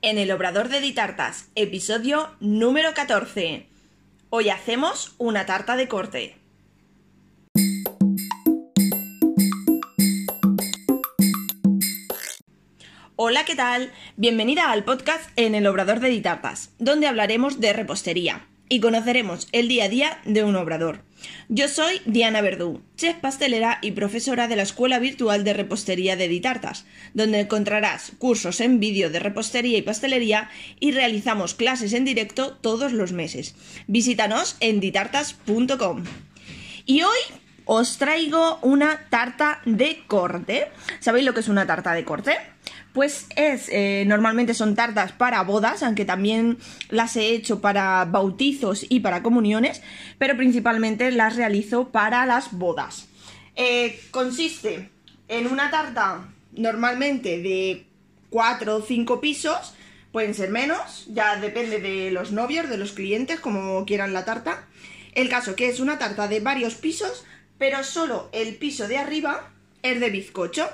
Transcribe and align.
en 0.00 0.18
el 0.18 0.30
Obrador 0.30 0.68
de 0.68 0.80
Ditartas, 0.80 1.48
episodio 1.56 2.30
número 2.40 2.94
14. 2.94 3.66
Hoy 4.30 4.48
hacemos 4.48 5.14
una 5.18 5.44
tarta 5.44 5.76
de 5.76 5.88
corte. 5.88 6.36
Hola, 13.16 13.44
¿qué 13.44 13.56
tal? 13.56 13.92
Bienvenida 14.16 14.70
al 14.70 14.84
podcast 14.84 15.30
en 15.34 15.56
el 15.56 15.66
Obrador 15.66 15.98
de 15.98 16.08
Ditartas, 16.10 16.70
donde 16.78 17.08
hablaremos 17.08 17.58
de 17.58 17.72
repostería 17.72 18.46
y 18.68 18.80
conoceremos 18.80 19.48
el 19.52 19.68
día 19.68 19.84
a 19.84 19.88
día 19.88 20.18
de 20.24 20.44
un 20.44 20.56
obrador. 20.56 21.02
Yo 21.48 21.68
soy 21.68 22.00
Diana 22.04 22.40
Verdú, 22.40 22.82
chef 22.96 23.16
pastelera 23.16 23.78
y 23.82 23.92
profesora 23.92 24.48
de 24.48 24.56
la 24.56 24.62
Escuela 24.62 24.98
Virtual 24.98 25.44
de 25.44 25.52
Repostería 25.52 26.16
de 26.16 26.28
Ditartas, 26.28 26.84
donde 27.14 27.40
encontrarás 27.40 28.12
cursos 28.18 28.60
en 28.60 28.80
vídeo 28.80 29.10
de 29.10 29.18
repostería 29.18 29.78
y 29.78 29.82
pastelería 29.82 30.50
y 30.78 30.92
realizamos 30.92 31.54
clases 31.54 31.92
en 31.92 32.04
directo 32.04 32.56
todos 32.60 32.92
los 32.92 33.12
meses. 33.12 33.54
Visítanos 33.86 34.56
en 34.60 34.80
ditartas.com. 34.80 36.04
Y 36.86 37.02
hoy 37.02 37.18
os 37.64 37.98
traigo 37.98 38.58
una 38.62 39.08
tarta 39.10 39.60
de 39.66 40.02
corte. 40.06 40.68
¿Sabéis 41.00 41.26
lo 41.26 41.34
que 41.34 41.40
es 41.40 41.48
una 41.48 41.66
tarta 41.66 41.92
de 41.92 42.04
corte? 42.04 42.36
Pues 42.92 43.26
es, 43.36 43.68
eh, 43.68 44.04
normalmente 44.06 44.54
son 44.54 44.74
tartas 44.74 45.12
para 45.12 45.42
bodas, 45.42 45.82
aunque 45.82 46.04
también 46.04 46.58
las 46.88 47.16
he 47.16 47.30
hecho 47.34 47.60
para 47.60 48.04
bautizos 48.06 48.86
y 48.88 49.00
para 49.00 49.22
comuniones, 49.22 49.82
pero 50.18 50.36
principalmente 50.36 51.10
las 51.10 51.36
realizo 51.36 51.88
para 51.90 52.26
las 52.26 52.52
bodas. 52.52 53.08
Eh, 53.56 54.00
consiste 54.10 54.90
en 55.28 55.46
una 55.46 55.70
tarta 55.70 56.28
normalmente 56.52 57.40
de 57.42 57.86
4 58.30 58.76
o 58.76 58.82
5 58.82 59.20
pisos, 59.20 59.74
pueden 60.12 60.34
ser 60.34 60.50
menos, 60.50 61.06
ya 61.08 61.36
depende 61.36 61.80
de 61.80 62.10
los 62.10 62.32
novios, 62.32 62.68
de 62.68 62.78
los 62.78 62.92
clientes, 62.92 63.40
como 63.40 63.84
quieran 63.84 64.12
la 64.12 64.24
tarta. 64.24 64.66
El 65.14 65.28
caso 65.28 65.54
que 65.56 65.68
es 65.68 65.80
una 65.80 65.98
tarta 65.98 66.28
de 66.28 66.40
varios 66.40 66.74
pisos, 66.74 67.24
pero 67.58 67.84
solo 67.84 68.28
el 68.32 68.56
piso 68.56 68.88
de 68.88 68.98
arriba 68.98 69.50
es 69.82 70.00
de 70.00 70.10
bizcocho 70.10 70.68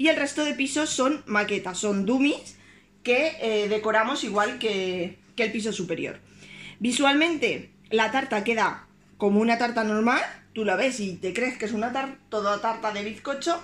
y 0.00 0.08
el 0.08 0.16
resto 0.16 0.46
de 0.46 0.54
pisos 0.54 0.88
son 0.88 1.22
maquetas, 1.26 1.76
son 1.76 2.06
dummies 2.06 2.56
que 3.02 3.36
eh, 3.42 3.68
decoramos 3.68 4.24
igual 4.24 4.58
que, 4.58 5.18
el 5.36 5.52
piso 5.52 5.74
superior. 5.74 6.20
Visualmente 6.78 7.70
la 7.90 8.10
tarta 8.10 8.42
queda 8.42 8.86
como 9.18 9.40
una 9.40 9.58
tarta 9.58 9.84
normal, 9.84 10.22
tú 10.54 10.64
la 10.64 10.76
ves 10.76 11.00
y 11.00 11.16
te 11.16 11.34
crees 11.34 11.58
que 11.58 11.66
es 11.66 11.72
una 11.72 11.92
tarta, 11.92 12.16
toda 12.30 12.62
tarta 12.62 12.92
de 12.92 13.04
bizcocho, 13.04 13.62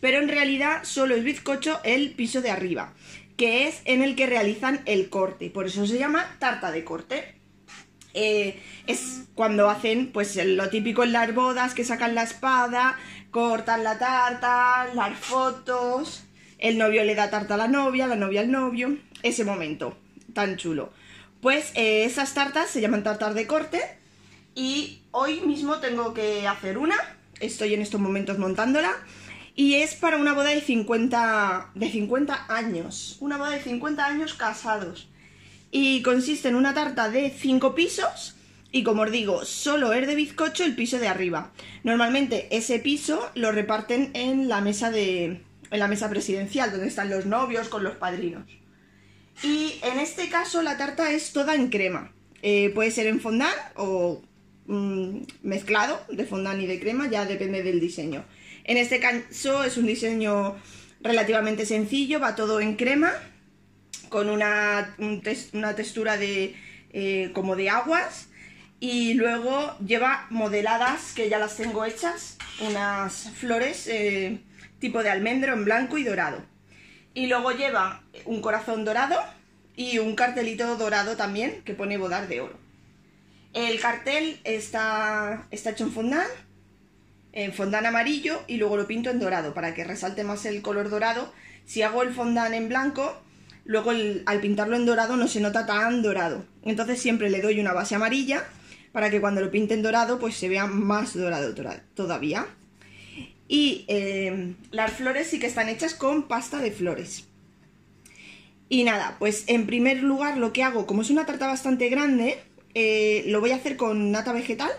pero 0.00 0.18
en 0.18 0.28
realidad 0.28 0.84
solo 0.84 1.14
es 1.14 1.24
bizcocho 1.24 1.78
el 1.84 2.12
piso 2.12 2.40
de 2.40 2.50
arriba, 2.50 2.94
que 3.36 3.68
es 3.68 3.82
en 3.84 4.02
el 4.02 4.16
que 4.16 4.26
realizan 4.26 4.80
el 4.86 5.10
corte, 5.10 5.50
por 5.50 5.66
eso 5.66 5.86
se 5.86 5.98
llama 5.98 6.36
tarta 6.38 6.72
de 6.72 6.84
corte. 6.84 7.34
Eh, 8.18 8.58
es 8.86 9.24
cuando 9.34 9.68
hacen 9.68 10.10
pues 10.10 10.36
lo 10.42 10.70
típico 10.70 11.04
en 11.04 11.12
las 11.12 11.34
bodas, 11.34 11.74
que 11.74 11.84
sacan 11.84 12.14
la 12.14 12.22
espada, 12.22 12.98
cortan 13.36 13.84
la 13.84 13.98
tarta, 13.98 14.88
las 14.94 15.18
fotos, 15.18 16.22
el 16.58 16.78
novio 16.78 17.04
le 17.04 17.14
da 17.14 17.28
tarta 17.28 17.52
a 17.52 17.58
la 17.58 17.68
novia, 17.68 18.06
la 18.06 18.16
novia 18.16 18.40
al 18.40 18.50
novio, 18.50 18.96
ese 19.22 19.44
momento 19.44 19.94
tan 20.32 20.56
chulo. 20.56 20.90
Pues 21.42 21.70
eh, 21.74 22.06
esas 22.06 22.32
tartas 22.32 22.70
se 22.70 22.80
llaman 22.80 23.02
tartas 23.02 23.34
de 23.34 23.46
corte 23.46 23.82
y 24.54 25.02
hoy 25.10 25.42
mismo 25.42 25.80
tengo 25.80 26.14
que 26.14 26.48
hacer 26.48 26.78
una, 26.78 26.96
estoy 27.38 27.74
en 27.74 27.82
estos 27.82 28.00
momentos 28.00 28.38
montándola 28.38 28.92
y 29.54 29.74
es 29.74 29.94
para 29.96 30.16
una 30.16 30.32
boda 30.32 30.48
de 30.48 30.62
50, 30.62 31.72
de 31.74 31.90
50 31.90 32.46
años, 32.48 33.18
una 33.20 33.36
boda 33.36 33.50
de 33.50 33.60
50 33.60 34.02
años 34.02 34.32
casados. 34.32 35.10
Y 35.70 36.00
consiste 36.00 36.48
en 36.48 36.54
una 36.54 36.72
tarta 36.72 37.10
de 37.10 37.28
5 37.28 37.74
pisos 37.74 38.35
y 38.76 38.82
como 38.82 39.02
os 39.02 39.10
digo, 39.10 39.46
solo 39.46 39.94
es 39.94 40.06
de 40.06 40.14
bizcocho 40.14 40.62
el 40.62 40.74
piso 40.74 40.98
de 40.98 41.08
arriba. 41.08 41.50
Normalmente 41.82 42.46
ese 42.50 42.78
piso 42.78 43.30
lo 43.34 43.50
reparten 43.50 44.10
en 44.12 44.48
la 44.48 44.60
mesa 44.60 44.90
de 44.90 45.40
en 45.70 45.78
la 45.78 45.88
mesa 45.88 46.10
presidencial, 46.10 46.70
donde 46.70 46.86
están 46.86 47.08
los 47.08 47.24
novios 47.24 47.70
con 47.70 47.82
los 47.82 47.96
padrinos. 47.96 48.44
Y 49.42 49.80
en 49.82 49.98
este 49.98 50.28
caso 50.28 50.60
la 50.60 50.76
tarta 50.76 51.10
es 51.10 51.32
toda 51.32 51.54
en 51.54 51.70
crema. 51.70 52.12
Eh, 52.42 52.70
puede 52.74 52.90
ser 52.90 53.06
en 53.06 53.18
fondant 53.18 53.56
o 53.76 54.22
mm, 54.66 55.20
mezclado 55.42 55.98
de 56.10 56.26
fondant 56.26 56.60
y 56.60 56.66
de 56.66 56.78
crema, 56.78 57.08
ya 57.08 57.24
depende 57.24 57.62
del 57.62 57.80
diseño. 57.80 58.26
En 58.64 58.76
este 58.76 59.00
caso 59.00 59.64
es 59.64 59.78
un 59.78 59.86
diseño 59.86 60.56
relativamente 61.00 61.64
sencillo, 61.64 62.20
va 62.20 62.36
todo 62.36 62.60
en 62.60 62.76
crema, 62.76 63.12
con 64.10 64.28
una, 64.28 64.94
una 65.54 65.74
textura 65.74 66.18
de, 66.18 66.54
eh, 66.92 67.30
como 67.32 67.56
de 67.56 67.70
aguas 67.70 68.28
y 68.80 69.14
luego 69.14 69.76
lleva 69.78 70.26
modeladas 70.30 71.12
que 71.14 71.28
ya 71.28 71.38
las 71.38 71.56
tengo 71.56 71.84
hechas, 71.84 72.36
unas 72.60 73.30
flores 73.34 73.86
eh, 73.86 74.40
tipo 74.78 75.02
de 75.02 75.10
almendro 75.10 75.54
en 75.54 75.64
blanco 75.64 75.98
y 75.98 76.04
dorado. 76.04 76.42
Y 77.14 77.26
luego 77.26 77.52
lleva 77.52 78.02
un 78.26 78.42
corazón 78.42 78.84
dorado 78.84 79.18
y 79.74 79.98
un 79.98 80.14
cartelito 80.14 80.76
dorado 80.76 81.16
también 81.16 81.62
que 81.64 81.74
pone 81.74 81.96
bodar 81.96 82.28
de 82.28 82.42
oro. 82.42 82.58
El 83.54 83.80
cartel 83.80 84.38
está, 84.44 85.46
está 85.50 85.70
hecho 85.70 85.84
en 85.84 85.92
fondant, 85.92 86.28
en 87.32 87.54
fondant 87.54 87.86
amarillo 87.86 88.42
y 88.46 88.58
luego 88.58 88.76
lo 88.76 88.86
pinto 88.86 89.08
en 89.08 89.18
dorado 89.18 89.54
para 89.54 89.72
que 89.72 89.84
resalte 89.84 90.24
más 90.24 90.44
el 90.44 90.60
color 90.60 90.90
dorado. 90.90 91.32
Si 91.64 91.80
hago 91.80 92.02
el 92.02 92.12
fondant 92.12 92.52
en 92.52 92.68
blanco, 92.68 93.18
luego 93.64 93.92
al 93.92 94.40
pintarlo 94.42 94.76
en 94.76 94.84
dorado 94.84 95.16
no 95.16 95.26
se 95.26 95.40
nota 95.40 95.64
tan 95.64 96.02
dorado. 96.02 96.44
Entonces 96.62 97.00
siempre 97.00 97.30
le 97.30 97.40
doy 97.40 97.58
una 97.58 97.72
base 97.72 97.94
amarilla 97.94 98.44
para 98.96 99.10
que 99.10 99.20
cuando 99.20 99.42
lo 99.42 99.50
pinten 99.50 99.82
dorado 99.82 100.18
pues 100.18 100.36
se 100.36 100.48
vea 100.48 100.66
más 100.66 101.12
dorado 101.12 101.54
todavía. 101.92 102.46
Y 103.46 103.84
eh, 103.88 104.54
las 104.70 104.90
flores 104.90 105.26
sí 105.26 105.38
que 105.38 105.46
están 105.46 105.68
hechas 105.68 105.92
con 105.92 106.22
pasta 106.22 106.60
de 106.60 106.70
flores. 106.70 107.24
Y 108.70 108.84
nada, 108.84 109.16
pues 109.18 109.44
en 109.48 109.66
primer 109.66 110.02
lugar 110.02 110.38
lo 110.38 110.54
que 110.54 110.62
hago, 110.62 110.86
como 110.86 111.02
es 111.02 111.10
una 111.10 111.26
tarta 111.26 111.46
bastante 111.46 111.90
grande, 111.90 112.38
eh, 112.72 113.24
lo 113.26 113.42
voy 113.42 113.50
a 113.50 113.56
hacer 113.56 113.76
con 113.76 114.12
nata 114.12 114.32
vegetal, 114.32 114.72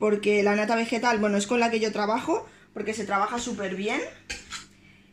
porque 0.00 0.42
la 0.42 0.56
nata 0.56 0.74
vegetal, 0.74 1.18
bueno, 1.20 1.36
es 1.36 1.46
con 1.46 1.60
la 1.60 1.70
que 1.70 1.78
yo 1.78 1.92
trabajo, 1.92 2.48
porque 2.74 2.94
se 2.94 3.04
trabaja 3.04 3.38
súper 3.38 3.76
bien, 3.76 4.00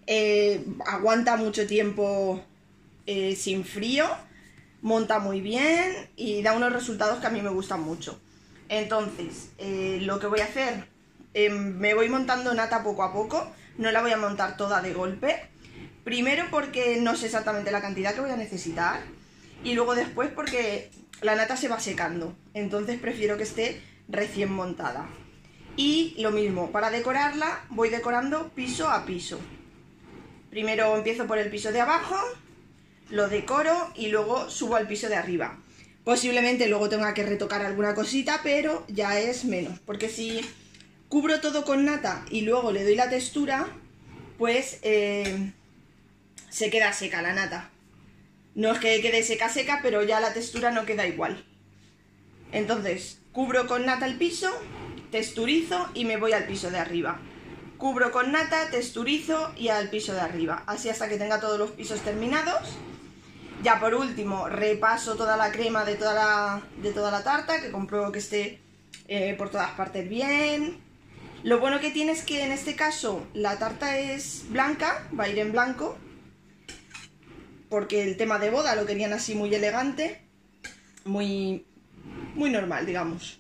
eh, 0.08 0.66
aguanta 0.88 1.38
mucho 1.38 1.68
tiempo 1.68 2.44
sin 3.06 3.64
frío, 3.64 4.08
monta 4.84 5.18
muy 5.20 5.42
bien 5.42 6.10
y 6.16 6.44
da 6.44 6.54
unos 6.54 6.72
resultados 6.72 7.20
que 7.20 7.28
a 7.28 7.32
mí 7.32 7.42
me 7.42 7.50
gustan 7.50 7.82
mucho. 7.82 8.20
Entonces, 8.70 9.50
eh, 9.58 10.00
lo 10.02 10.20
que 10.20 10.28
voy 10.28 10.42
a 10.42 10.46
hacer, 10.46 10.88
em, 11.34 11.78
me 11.78 11.94
voy 11.94 12.10
montando 12.10 12.54
nata 12.54 12.84
poco 12.84 13.04
a 13.04 13.14
poco, 13.14 13.52
no 13.78 13.92
la 13.92 14.02
voy 14.02 14.12
a 14.12 14.18
montar 14.18 14.58
toda 14.58 14.82
de 14.82 14.94
golpe. 14.94 15.50
Primero 16.04 16.46
porque 16.52 17.00
no 17.02 17.16
sé 17.16 17.28
exactamente 17.28 17.72
la 17.72 17.82
cantidad 17.82 18.14
que 18.14 18.22
voy 18.22 18.32
a 18.32 18.36
necesitar 18.36 19.00
y 19.64 19.74
luego 19.74 19.96
después 19.96 20.30
porque 20.30 20.92
la 21.22 21.36
nata 21.36 21.56
se 21.56 21.70
va 21.70 21.80
secando, 21.80 22.36
entonces 22.54 23.00
prefiero 23.00 23.38
que 23.38 23.44
esté 23.44 23.82
recién 24.10 24.52
montada. 24.52 25.08
Y 25.78 26.14
lo 26.22 26.32
mismo, 26.32 26.72
para 26.72 26.92
decorarla 26.92 27.64
voy 27.70 27.90
decorando 27.90 28.50
piso 28.50 28.90
a 28.90 29.06
piso. 29.06 29.40
Primero 30.50 30.96
empiezo 30.98 31.26
por 31.26 31.38
el 31.38 31.50
piso 31.50 31.72
de 31.72 31.80
abajo, 31.80 32.18
lo 33.10 33.28
decoro 33.28 33.92
y 33.96 34.08
luego 34.08 34.50
subo 34.50 34.76
al 34.76 34.88
piso 34.88 35.10
de 35.10 35.16
arriba. 35.16 35.58
Posiblemente 36.04 36.68
luego 36.68 36.90
tenga 36.90 37.14
que 37.14 37.24
retocar 37.24 37.62
alguna 37.62 37.96
cosita, 37.96 38.42
pero 38.44 38.86
ya 38.90 39.20
es 39.20 39.46
menos. 39.46 39.80
Porque 39.80 40.10
si 40.10 40.42
cubro 41.08 41.40
todo 41.40 41.64
con 41.64 41.86
nata 41.86 42.26
y 42.30 42.42
luego 42.42 42.72
le 42.72 42.84
doy 42.84 42.96
la 42.96 43.10
textura, 43.10 43.68
pues 44.38 44.80
eh, 44.82 45.54
se 46.50 46.70
queda 46.70 46.92
seca 46.92 47.22
la 47.22 47.34
nata. 47.34 47.70
No 48.56 48.74
es 48.74 48.80
que 48.80 49.02
quede 49.02 49.24
seca 49.24 49.50
seca, 49.50 49.80
pero 49.82 50.04
ya 50.04 50.20
la 50.20 50.34
textura 50.34 50.72
no 50.72 50.86
queda 50.86 51.08
igual. 51.08 51.46
Entonces, 52.52 53.20
cubro 53.32 53.66
con 53.66 53.86
nata 53.86 54.06
el 54.06 54.18
piso, 54.18 54.52
texturizo 55.10 55.90
y 55.94 56.06
me 56.06 56.18
voy 56.18 56.34
al 56.34 56.46
piso 56.46 56.70
de 56.70 56.80
arriba. 56.80 57.20
Cubro 57.78 58.12
con 58.12 58.32
nata, 58.32 58.70
texturizo 58.70 59.54
y 59.56 59.70
al 59.70 59.90
piso 59.90 60.14
de 60.14 60.22
arriba. 60.22 60.64
Así 60.68 60.90
hasta 60.90 61.08
que 61.08 61.18
tenga 61.18 61.40
todos 61.40 61.58
los 61.58 61.72
pisos 61.72 62.02
terminados 62.02 62.78
ya 63.64 63.80
por 63.80 63.96
último, 63.96 64.50
repaso 64.50 65.16
toda 65.16 65.38
la 65.38 65.52
crema 65.52 65.86
de 65.86 65.96
toda 65.96 66.14
la, 66.14 66.62
de 66.82 66.92
toda 66.92 67.10
la 67.10 67.24
tarta, 67.24 67.62
que 67.62 67.72
compruebo 67.72 68.12
que 68.12 68.20
esté 68.20 68.60
eh, 69.08 69.36
por 69.38 69.50
todas 69.50 69.72
partes 69.72 70.08
bien. 70.08 70.82
Lo 71.44 71.60
bueno 71.60 71.80
que 71.80 71.90
tiene 71.90 72.12
es 72.12 72.24
que 72.24 72.44
en 72.44 72.52
este 72.52 72.76
caso 72.76 73.26
la 73.34 73.58
tarta 73.58 73.98
es 73.98 74.46
blanca, 74.50 75.08
va 75.18 75.26
a 75.26 75.30
ir 75.30 75.40
en 75.40 75.54
blanco, 75.54 75.98
porque 77.70 78.04
el 78.04 78.18
tema 78.18 78.38
de 78.38 78.50
boda 78.50 78.76
lo 78.76 78.86
querían 78.86 79.14
así 79.14 79.34
muy 79.34 79.54
elegante, 79.56 80.22
muy, 81.06 81.66
muy 82.36 82.50
normal, 82.50 82.86
digamos. 82.86 83.40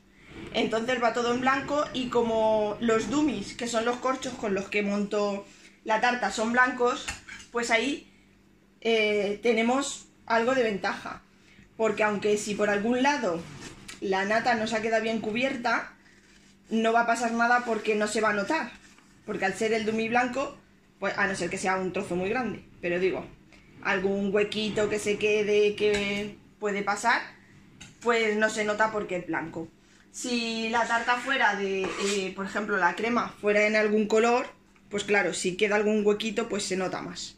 Entonces 0.53 1.03
va 1.03 1.13
todo 1.13 1.33
en 1.33 1.41
blanco 1.41 1.83
y 1.93 2.07
como 2.07 2.77
los 2.79 3.09
dummies, 3.09 3.55
que 3.55 3.67
son 3.67 3.85
los 3.85 3.97
corchos 3.97 4.33
con 4.33 4.53
los 4.53 4.69
que 4.69 4.83
monto 4.83 5.45
la 5.83 5.99
tarta, 5.99 6.31
son 6.31 6.53
blancos, 6.53 7.05
pues 7.51 7.71
ahí 7.71 8.09
eh, 8.81 9.39
tenemos 9.43 10.07
algo 10.25 10.55
de 10.55 10.63
ventaja. 10.63 11.21
Porque 11.77 12.03
aunque 12.03 12.37
si 12.37 12.55
por 12.55 12.69
algún 12.69 13.03
lado 13.03 13.41
la 14.01 14.25
nata 14.25 14.55
no 14.55 14.67
se 14.67 14.75
ha 14.75 14.81
quedado 14.81 15.03
bien 15.03 15.21
cubierta, 15.21 15.93
no 16.69 16.93
va 16.93 17.01
a 17.01 17.07
pasar 17.07 17.31
nada 17.31 17.63
porque 17.65 17.95
no 17.95 18.07
se 18.07 18.21
va 18.21 18.31
a 18.31 18.33
notar. 18.33 18.71
Porque 19.25 19.45
al 19.45 19.53
ser 19.53 19.73
el 19.73 19.85
dumi 19.85 20.09
blanco, 20.09 20.57
pues 20.99 21.17
a 21.17 21.27
no 21.27 21.35
ser 21.35 21.49
que 21.49 21.57
sea 21.57 21.77
un 21.77 21.93
trozo 21.93 22.15
muy 22.15 22.29
grande, 22.29 22.63
pero 22.81 22.99
digo, 22.99 23.25
algún 23.81 24.33
huequito 24.33 24.89
que 24.89 24.99
se 24.99 25.17
quede 25.17 25.75
que 25.75 26.37
puede 26.59 26.83
pasar, 26.83 27.21
pues 28.01 28.35
no 28.35 28.49
se 28.49 28.65
nota 28.65 28.91
porque 28.91 29.17
es 29.17 29.27
blanco. 29.27 29.67
Si 30.11 30.69
la 30.69 30.85
tarta 30.85 31.17
fuera 31.17 31.55
de, 31.55 31.83
eh, 31.83 32.33
por 32.35 32.45
ejemplo, 32.45 32.77
la 32.77 32.95
crema 32.95 33.33
fuera 33.41 33.65
en 33.65 33.75
algún 33.75 34.07
color, 34.07 34.47
pues 34.89 35.03
claro, 35.03 35.33
si 35.33 35.57
queda 35.57 35.75
algún 35.75 36.05
huequito, 36.05 36.49
pues 36.49 36.63
se 36.63 36.77
nota 36.77 37.01
más. 37.01 37.35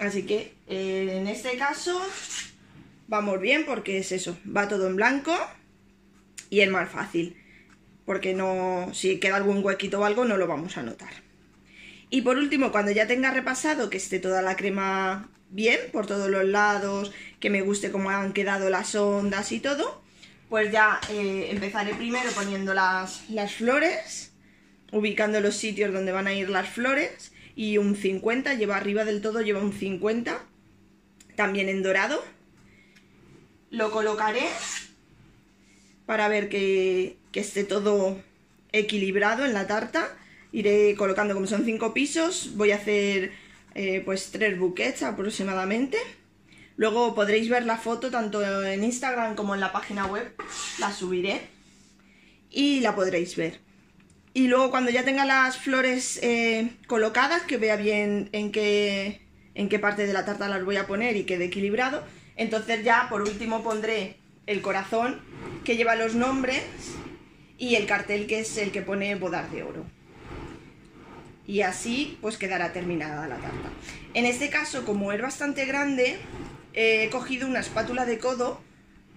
Así 0.00 0.24
que 0.24 0.54
eh, 0.66 1.18
en 1.20 1.28
este 1.28 1.56
caso 1.56 2.00
vamos 3.06 3.40
bien 3.40 3.66
porque 3.66 3.98
es 3.98 4.12
eso, 4.12 4.38
va 4.44 4.66
todo 4.66 4.86
en 4.86 4.96
blanco 4.96 5.36
y 6.48 6.60
es 6.60 6.70
más 6.70 6.90
fácil. 6.90 7.36
Porque 8.06 8.32
no, 8.34 8.90
si 8.92 9.20
queda 9.20 9.36
algún 9.36 9.62
huequito 9.62 10.00
o 10.00 10.04
algo, 10.04 10.24
no 10.24 10.36
lo 10.36 10.46
vamos 10.46 10.78
a 10.78 10.82
notar. 10.82 11.12
Y 12.08 12.22
por 12.22 12.38
último, 12.38 12.72
cuando 12.72 12.90
ya 12.90 13.06
tenga 13.06 13.30
repasado 13.30 13.90
que 13.90 13.98
esté 13.98 14.18
toda 14.18 14.42
la 14.42 14.56
crema 14.56 15.28
bien 15.50 15.78
por 15.92 16.06
todos 16.06 16.28
los 16.28 16.44
lados, 16.44 17.12
que 17.38 17.50
me 17.50 17.60
guste 17.60 17.92
cómo 17.92 18.10
han 18.10 18.32
quedado 18.32 18.70
las 18.70 18.94
ondas 18.94 19.52
y 19.52 19.60
todo, 19.60 20.02
pues 20.48 20.72
ya 20.72 20.98
eh, 21.10 21.48
empezaré 21.50 21.94
primero 21.94 22.30
poniendo 22.32 22.74
las, 22.74 23.28
las 23.28 23.54
flores, 23.54 24.32
ubicando 24.92 25.40
los 25.40 25.56
sitios 25.56 25.92
donde 25.92 26.10
van 26.10 26.26
a 26.26 26.32
ir 26.32 26.48
las 26.48 26.68
flores, 26.68 27.32
y 27.60 27.76
un 27.76 27.94
50, 27.94 28.54
lleva 28.54 28.78
arriba 28.78 29.04
del 29.04 29.20
todo, 29.20 29.42
lleva 29.42 29.60
un 29.60 29.74
50, 29.74 30.42
también 31.36 31.68
en 31.68 31.82
dorado. 31.82 32.24
Lo 33.70 33.90
colocaré 33.90 34.48
para 36.06 36.26
ver 36.28 36.48
que, 36.48 37.18
que 37.32 37.40
esté 37.40 37.64
todo 37.64 38.18
equilibrado 38.72 39.44
en 39.44 39.52
la 39.52 39.66
tarta. 39.66 40.08
Iré 40.52 40.94
colocando, 40.96 41.34
como 41.34 41.46
son 41.46 41.66
cinco 41.66 41.92
pisos, 41.92 42.56
voy 42.56 42.70
a 42.70 42.76
hacer 42.76 43.32
eh, 43.74 44.00
pues 44.06 44.30
tres 44.30 44.58
buquets 44.58 45.02
aproximadamente. 45.02 45.98
Luego 46.76 47.14
podréis 47.14 47.50
ver 47.50 47.66
la 47.66 47.76
foto 47.76 48.10
tanto 48.10 48.42
en 48.64 48.82
Instagram 48.82 49.34
como 49.34 49.52
en 49.54 49.60
la 49.60 49.70
página 49.70 50.06
web, 50.06 50.32
la 50.78 50.94
subiré 50.94 51.42
y 52.50 52.80
la 52.80 52.94
podréis 52.94 53.36
ver. 53.36 53.60
Y 54.32 54.46
luego 54.46 54.70
cuando 54.70 54.90
ya 54.90 55.04
tenga 55.04 55.24
las 55.24 55.58
flores 55.58 56.18
eh, 56.22 56.70
colocadas, 56.86 57.42
que 57.42 57.56
vea 57.56 57.76
bien 57.76 58.28
en 58.32 58.52
qué, 58.52 59.20
en 59.54 59.68
qué 59.68 59.78
parte 59.78 60.06
de 60.06 60.12
la 60.12 60.24
tarta 60.24 60.48
las 60.48 60.64
voy 60.64 60.76
a 60.76 60.86
poner 60.86 61.16
y 61.16 61.24
quede 61.24 61.46
equilibrado, 61.46 62.04
entonces 62.36 62.84
ya 62.84 63.08
por 63.08 63.22
último 63.22 63.62
pondré 63.62 64.16
el 64.46 64.62
corazón 64.62 65.20
que 65.64 65.76
lleva 65.76 65.96
los 65.96 66.14
nombres 66.14 66.62
y 67.58 67.74
el 67.74 67.86
cartel 67.86 68.26
que 68.26 68.40
es 68.40 68.56
el 68.56 68.70
que 68.70 68.82
pone 68.82 69.14
bodar 69.16 69.50
de 69.50 69.62
oro 69.62 69.84
y 71.50 71.62
así 71.62 72.16
pues 72.20 72.38
quedará 72.38 72.72
terminada 72.72 73.26
la 73.26 73.34
tarta. 73.34 73.70
En 74.14 74.24
este 74.24 74.50
caso, 74.50 74.84
como 74.84 75.10
es 75.10 75.20
bastante 75.20 75.64
grande, 75.66 76.16
he 76.74 77.10
cogido 77.10 77.48
una 77.48 77.58
espátula 77.58 78.06
de 78.06 78.20
codo 78.20 78.60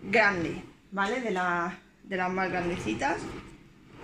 grande, 0.01 0.63
¿vale? 0.91 1.21
De, 1.21 1.29
de 1.29 2.17
las 2.17 2.31
más 2.31 2.49
grandecitas. 2.49 3.17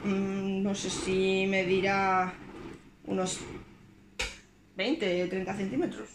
Mm, 0.03 0.63
no 0.63 0.75
sé 0.75 0.89
si 0.89 1.45
me 1.47 1.65
dirá 1.65 2.33
unos 3.05 3.39
20, 4.75 5.27
30 5.27 5.55
centímetros 5.55 6.09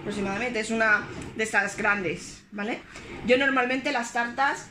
aproximadamente. 0.00 0.60
Es 0.60 0.70
una 0.70 1.06
de 1.36 1.44
estas 1.44 1.76
grandes, 1.76 2.44
¿vale? 2.52 2.80
Yo 3.26 3.36
normalmente 3.38 3.92
las 3.92 4.12
tartas, 4.12 4.68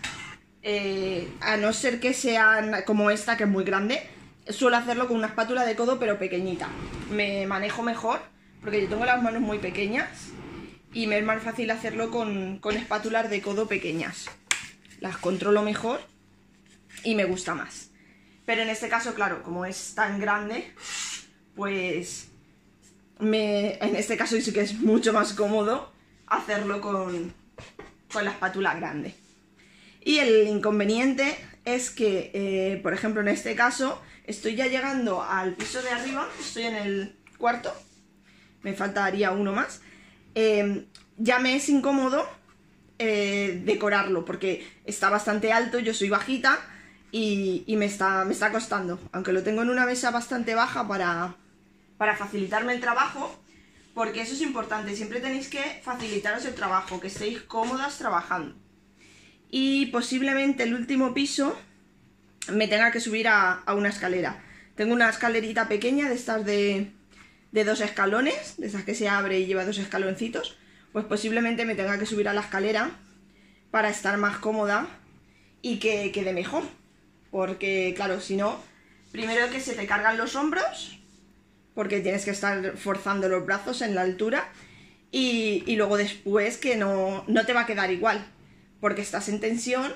eh, 0.61 1.27
a 1.41 1.57
no 1.57 1.73
ser 1.73 1.99
que 1.99 2.13
sean 2.13 2.83
como 2.85 3.11
esta, 3.11 3.35
que 3.35 3.43
es 3.43 3.49
muy 3.49 3.63
grande, 3.63 4.01
suelo 4.49 4.77
hacerlo 4.77 5.07
con 5.07 5.17
una 5.17 5.27
espátula 5.27 5.65
de 5.65 5.75
codo 5.75 5.99
pero 5.99 6.17
pequeñita. 6.17 6.69
Me 7.11 7.45
manejo 7.47 7.83
mejor 7.83 8.21
porque 8.61 8.81
yo 8.81 8.87
tengo 8.87 9.05
las 9.05 9.21
manos 9.21 9.41
muy 9.41 9.59
pequeñas 9.59 10.07
y 10.93 11.07
me 11.07 11.17
es 11.17 11.25
más 11.25 11.43
fácil 11.43 11.69
hacerlo 11.71 12.09
con, 12.09 12.59
con 12.59 12.77
espátulas 12.77 13.29
de 13.29 13.41
codo 13.41 13.67
pequeñas. 13.67 14.27
Las 15.01 15.17
controlo 15.17 15.61
mejor 15.61 15.99
y 17.03 17.15
me 17.15 17.25
gusta 17.25 17.53
más. 17.53 17.91
Pero 18.45 18.61
en 18.61 18.69
este 18.69 18.89
caso, 18.89 19.13
claro, 19.13 19.41
como 19.43 19.65
es 19.65 19.95
tan 19.95 20.19
grande, 20.19 20.71
pues 21.55 22.27
me, 23.19 23.75
en 23.75 23.95
este 23.95 24.17
caso 24.17 24.39
sí 24.39 24.53
que 24.53 24.61
es 24.61 24.79
mucho 24.79 25.13
más 25.13 25.33
cómodo 25.33 25.91
hacerlo 26.27 26.81
con, 26.81 27.33
con 28.11 28.25
la 28.25 28.31
espátula 28.31 28.75
grande. 28.75 29.15
Y 30.01 30.19
el 30.19 30.47
inconveniente 30.47 31.35
es 31.65 31.89
que, 31.89 32.29
eh, 32.33 32.79
por 32.83 32.93
ejemplo, 32.93 33.21
en 33.21 33.27
este 33.27 33.55
caso, 33.55 33.99
estoy 34.27 34.55
ya 34.55 34.67
llegando 34.67 35.23
al 35.23 35.53
piso 35.53 35.81
de 35.81 35.89
arriba, 35.89 36.29
estoy 36.39 36.63
en 36.63 36.75
el 36.75 37.15
cuarto, 37.39 37.73
me 38.61 38.73
faltaría 38.73 39.31
uno 39.31 39.53
más. 39.53 39.81
Em, 40.35 40.85
ya 41.17 41.39
me 41.39 41.55
es 41.55 41.69
incómodo 41.69 42.27
eh, 42.99 43.61
decorarlo 43.65 44.25
porque 44.25 44.67
está 44.85 45.09
bastante 45.09 45.51
alto, 45.51 45.79
yo 45.79 45.93
soy 45.93 46.09
bajita 46.09 46.59
y, 47.17 47.77
me, 47.77 47.85
está, 47.85 48.25
me 48.25 48.33
está 48.33 48.51
costando. 48.51 48.99
Aunque 49.13 49.31
lo 49.31 49.41
tengo 49.41 49.61
en 49.61 49.69
una 49.69 49.85
mesa 49.85 50.11
bastante 50.11 50.53
baja 50.53 50.85
para, 50.85 51.35
para 51.97 52.17
facilitarme 52.17 52.73
el 52.73 52.81
trabajo, 52.81 53.41
porque 53.93 54.21
eso 54.21 54.33
es 54.33 54.41
importante, 54.41 54.93
siempre 54.97 55.21
tenéis 55.21 55.47
que 55.47 55.79
facilitaros 55.81 56.43
el 56.43 56.55
trabajo, 56.55 56.99
que 56.99 57.07
estéis 57.07 57.39
cómodas 57.39 57.97
trabajando. 57.97 58.53
Y 59.49 59.85
posiblemente 59.87 60.63
el 60.63 60.73
último 60.73 61.13
piso 61.13 61.57
me 62.51 62.67
tenga 62.67 62.91
que 62.91 62.99
subir 62.99 63.29
a, 63.29 63.63
una 63.77 63.87
escalera. 63.87 64.43
Tengo 64.75 64.93
una 64.93 65.09
escalerita 65.09 65.69
pequeña 65.69 66.09
de 66.09 66.15
estas 66.15 66.45
de, 66.45 66.91
de 67.53 67.63
dos 67.63 67.79
escalones, 67.79 68.57
de 68.57 68.67
esas 68.67 68.83
que 68.83 68.93
se 68.93 69.07
abre 69.07 69.39
y 69.39 69.45
lleva 69.45 69.63
dos 69.63 69.77
escaloncitos, 69.77 70.57
pues 70.91 71.05
posiblemente 71.05 71.63
me 71.63 71.75
tenga 71.75 71.97
que 71.97 72.05
subir 72.05 72.27
a 72.27 72.33
la 72.33 72.41
escalera 72.41 72.91
para 73.71 73.87
estar 73.87 74.17
más 74.17 74.37
cómoda 74.39 74.85
y 75.61 75.79
que 75.79 76.11
quede 76.11 76.33
mejor. 76.33 76.63
Porque, 77.35 77.91
claro, 77.97 78.21
si 78.21 78.37
no, 78.37 78.57
primero 79.11 79.49
que 79.51 79.59
se 79.59 79.75
te 79.75 79.85
cargan 79.85 80.15
los 80.15 80.37
hombros, 80.37 80.97
porque 81.73 81.99
tienes 81.99 82.23
que 82.23 82.31
estar 82.31 82.77
forzando 82.77 83.27
los 83.27 83.45
brazos 83.45 83.81
en 83.81 83.93
la 83.93 84.03
altura, 84.03 84.47
y, 85.11 85.75
luego 85.75 85.97
después 85.97 86.55
que 86.55 86.77
no, 86.77 87.25
no 87.27 87.45
te 87.45 87.51
va 87.51 87.63
a 87.63 87.65
quedar 87.65 87.91
igual, 87.91 88.25
porque 88.79 89.01
estás 89.01 89.27
en 89.27 89.41
tensión, 89.41 89.93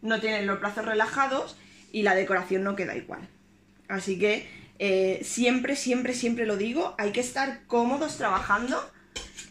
no 0.00 0.20
tienes 0.20 0.46
los 0.46 0.58
brazos 0.58 0.86
relajados 0.86 1.58
y 1.92 2.02
la 2.02 2.14
decoración 2.14 2.64
no 2.64 2.76
queda 2.76 2.96
igual. 2.96 3.28
Así 3.88 4.18
que 4.18 4.48
eh, 4.78 5.20
siempre, 5.22 5.76
siempre, 5.76 6.14
siempre 6.14 6.46
lo 6.46 6.56
digo, 6.56 6.94
hay 6.96 7.12
que 7.12 7.20
estar 7.20 7.66
cómodos 7.66 8.16
trabajando. 8.16 8.90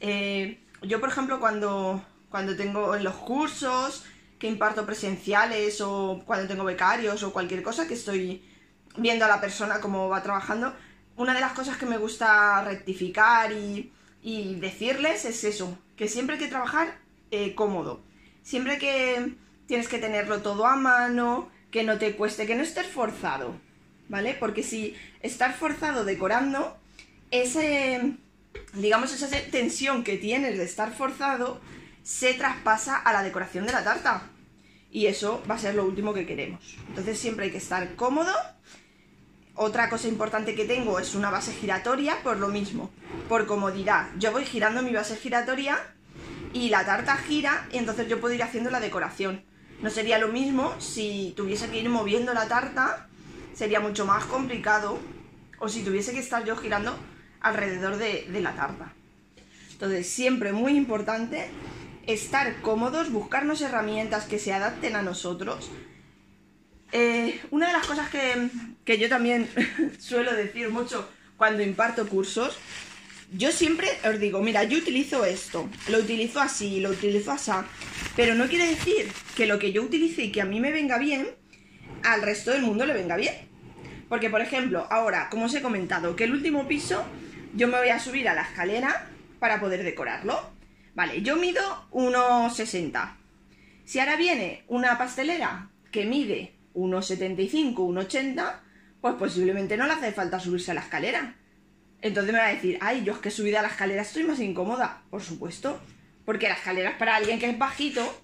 Eh, 0.01 0.57
yo, 0.81 0.99
por 0.99 1.09
ejemplo, 1.09 1.39
cuando, 1.39 2.03
cuando 2.31 2.55
tengo 2.55 2.95
en 2.95 3.03
los 3.03 3.17
cursos 3.17 4.03
que 4.39 4.47
imparto 4.47 4.85
presenciales 4.85 5.81
o 5.81 6.23
cuando 6.25 6.47
tengo 6.47 6.63
becarios 6.63 7.21
o 7.23 7.33
cualquier 7.33 7.61
cosa 7.61 7.87
que 7.87 7.93
estoy 7.93 8.41
viendo 8.97 9.25
a 9.25 9.27
la 9.27 9.41
persona 9.41 9.81
cómo 9.81 10.09
va 10.09 10.23
trabajando, 10.23 10.73
una 11.17 11.33
de 11.33 11.41
las 11.41 11.51
cosas 11.51 11.77
que 11.77 11.85
me 11.85 11.97
gusta 11.97 12.63
rectificar 12.63 13.51
y, 13.51 13.91
decirles 14.59 15.25
es 15.25 15.43
eso, 15.43 15.77
que 15.95 16.07
siempre 16.07 16.35
hay 16.35 16.41
que 16.41 16.47
trabajar 16.47 16.97
eh, 17.31 17.55
cómodo, 17.55 18.01
siempre 18.41 18.77
que 18.77 19.35
tienes 19.65 19.87
que 19.87 19.99
tenerlo 19.99 20.41
todo 20.41 20.65
a 20.65 20.75
mano, 20.75 21.49
que 21.71 21.83
no 21.83 21.97
te 21.97 22.15
cueste, 22.15 22.47
que 22.47 22.55
no 22.55 22.63
estés 22.63 22.87
forzado, 22.87 23.53
¿vale? 24.07 24.35
Porque 24.39 24.63
si 24.63 24.95
estás 25.21 25.55
forzado 25.55 26.03
decorando, 26.05 26.77
ese, 27.31 28.15
digamos, 28.73 29.13
esa 29.13 29.29
tensión 29.51 30.03
que 30.03 30.17
tienes 30.17 30.57
de 30.57 30.63
estar 30.63 30.93
forzado 30.93 31.61
se 32.09 32.33
traspasa 32.33 32.97
a 32.97 33.13
la 33.13 33.21
decoración 33.21 33.67
de 33.67 33.71
la 33.71 33.83
tarta. 33.83 34.23
Y 34.91 35.05
eso 35.05 35.43
va 35.47 35.53
a 35.53 35.59
ser 35.59 35.75
lo 35.75 35.85
último 35.85 36.11
que 36.11 36.25
queremos. 36.25 36.75
Entonces 36.87 37.19
siempre 37.19 37.45
hay 37.45 37.51
que 37.51 37.59
estar 37.59 37.95
cómodo. 37.95 38.33
Otra 39.53 39.91
cosa 39.91 40.07
importante 40.07 40.55
que 40.55 40.65
tengo 40.65 40.97
es 40.97 41.13
una 41.13 41.29
base 41.29 41.53
giratoria, 41.53 42.23
por 42.23 42.37
lo 42.37 42.47
mismo, 42.47 42.89
por 43.29 43.45
comodidad. 43.45 44.07
Yo 44.17 44.31
voy 44.31 44.43
girando 44.43 44.81
mi 44.81 44.91
base 44.91 45.17
giratoria 45.17 45.77
y 46.51 46.69
la 46.69 46.83
tarta 46.83 47.15
gira 47.15 47.67
y 47.71 47.77
entonces 47.77 48.07
yo 48.07 48.19
puedo 48.19 48.33
ir 48.33 48.41
haciendo 48.41 48.71
la 48.71 48.79
decoración. 48.79 49.43
No 49.83 49.91
sería 49.91 50.17
lo 50.17 50.29
mismo 50.29 50.73
si 50.81 51.35
tuviese 51.37 51.69
que 51.69 51.79
ir 51.79 51.89
moviendo 51.89 52.33
la 52.33 52.47
tarta, 52.47 53.07
sería 53.53 53.81
mucho 53.81 54.07
más 54.07 54.25
complicado. 54.25 54.97
O 55.59 55.69
si 55.69 55.83
tuviese 55.83 56.13
que 56.13 56.19
estar 56.19 56.43
yo 56.43 56.55
girando 56.55 56.97
alrededor 57.39 57.97
de, 57.97 58.25
la 58.41 58.55
tarta. 58.55 58.93
Entonces, 59.73 60.09
siempre 60.09 60.53
muy 60.53 60.75
importante 60.75 61.51
estar 62.13 62.61
cómodos, 62.61 63.11
buscarnos 63.11 63.61
herramientas 63.61 64.25
que 64.25 64.39
se 64.39 64.53
adapten 64.53 64.95
a 64.95 65.01
nosotros. 65.01 65.69
Eh, 66.91 67.39
una 67.51 67.67
de 67.67 67.73
las 67.73 67.85
cosas 67.85 68.09
que, 68.09 68.49
que 68.83 68.97
yo 68.97 69.09
también 69.09 69.47
suelo 69.99 70.33
decir 70.33 70.69
mucho 70.69 71.07
cuando 71.37 71.63
imparto 71.63 72.07
cursos 72.07 72.57
yo 73.31 73.51
siempre 73.51 73.87
os 74.07 74.19
digo, 74.19 74.41
mira, 74.41 74.63
yo 74.63 74.79
utilizo 74.79 75.23
esto, 75.23 75.69
lo 75.89 75.99
utilizo 75.99 76.39
así, 76.39 76.79
lo 76.79 76.89
utilizo 76.89 77.31
así, 77.31 77.51
pero 78.15 78.33
no 78.33 78.47
quiere 78.47 78.67
decir 78.67 79.11
que 79.35 79.45
lo 79.45 79.59
que 79.59 79.71
yo 79.71 79.83
utilice 79.83 80.23
y 80.23 80.31
que 80.31 80.41
a 80.41 80.45
mí 80.45 80.59
me 80.59 80.71
venga 80.71 80.97
bien, 80.97 81.27
al 82.03 82.23
resto 82.23 82.51
del 82.51 82.63
mundo 82.63 82.85
le 82.85 82.93
venga 82.93 83.17
bien. 83.17 83.35
Porque, 84.07 84.31
por 84.31 84.41
ejemplo, 84.41 84.87
ahora, 84.89 85.29
como 85.29 85.45
os 85.45 85.53
he 85.53 85.61
comentado, 85.61 86.15
que 86.15 86.23
el 86.23 86.31
último 86.31 86.67
piso 86.67 87.05
yo 87.53 87.67
me 87.67 87.77
voy 87.77 87.89
a 87.89 87.99
subir 87.99 88.27
a 88.27 88.33
la 88.33 88.41
escalera 88.41 89.07
para 89.39 89.59
poder 89.59 89.83
decorarlo. 89.83 90.58
Vale, 90.99 91.21
yo 91.21 91.37
mido 91.37 91.61
1,60. 91.91 93.15
Si 93.85 93.99
ahora 93.99 94.17
viene 94.17 94.65
una 94.67 94.97
pastelera 94.97 95.69
que 95.93 96.03
mide 96.05 96.57
1,75, 96.73 97.73
1,80, 97.73 98.59
pues 98.99 99.15
posiblemente 99.15 99.77
no 99.77 99.87
le 99.87 99.93
hace 99.93 100.11
falta 100.11 100.41
subirse 100.41 100.71
a 100.71 100.73
la 100.73 100.81
escalera. 100.81 101.37
Entonces 102.01 102.33
me 102.33 102.39
va 102.39 102.47
a 102.47 102.53
decir, 102.53 102.77
ay, 102.81 103.05
yo 103.05 103.13
es 103.13 103.19
que 103.19 103.31
subida 103.31 103.59
a 103.59 103.61
la 103.61 103.69
escalera 103.69 104.01
estoy 104.01 104.25
más 104.25 104.41
incómoda. 104.41 105.03
Por 105.09 105.23
supuesto. 105.23 105.79
Porque 106.25 106.49
la 106.49 106.55
escalera 106.55 106.89
es 106.89 106.97
para 106.97 107.15
alguien 107.15 107.39
que 107.39 107.49
es 107.49 107.57
bajito. 107.57 108.21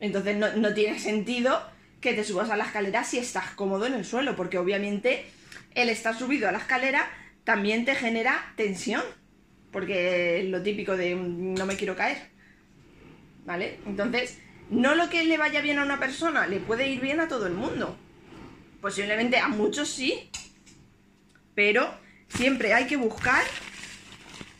Entonces 0.00 0.36
no, 0.36 0.52
no 0.54 0.74
tiene 0.74 0.98
sentido 0.98 1.62
que 2.00 2.12
te 2.12 2.24
subas 2.24 2.50
a 2.50 2.56
la 2.56 2.64
escalera 2.64 3.04
si 3.04 3.18
estás 3.18 3.50
cómodo 3.50 3.86
en 3.86 3.94
el 3.94 4.04
suelo. 4.04 4.34
Porque 4.34 4.58
obviamente 4.58 5.30
el 5.76 5.90
estar 5.90 6.18
subido 6.18 6.48
a 6.48 6.52
la 6.52 6.58
escalera 6.58 7.08
también 7.44 7.84
te 7.84 7.94
genera 7.94 8.52
tensión. 8.56 9.04
Porque 9.72 10.40
es 10.40 10.48
lo 10.50 10.62
típico 10.62 10.96
de 10.96 11.14
no 11.14 11.66
me 11.66 11.76
quiero 11.76 11.96
caer. 11.96 12.30
¿Vale? 13.44 13.78
Entonces, 13.86 14.38
no 14.70 14.94
lo 14.94 15.08
que 15.08 15.24
le 15.24 15.38
vaya 15.38 15.60
bien 15.60 15.78
a 15.78 15.84
una 15.84 15.98
persona 15.98 16.46
le 16.46 16.60
puede 16.60 16.88
ir 16.88 17.00
bien 17.00 17.18
a 17.18 17.28
todo 17.28 17.46
el 17.46 17.54
mundo. 17.54 17.96
Posiblemente 18.80 19.38
a 19.38 19.48
muchos 19.48 19.88
sí. 19.88 20.30
Pero 21.54 22.02
Siempre 22.36 22.72
hay 22.72 22.86
que 22.86 22.96
buscar 22.96 23.44